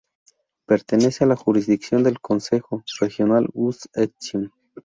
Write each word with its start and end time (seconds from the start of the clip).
Pertenece 0.65 1.23
a 1.23 1.27
la 1.27 1.35
jurisdicción 1.35 2.01
del 2.01 2.19
Concejo 2.19 2.81
Regional 2.99 3.47
Gush 3.53 3.85
Etzion. 3.93 4.51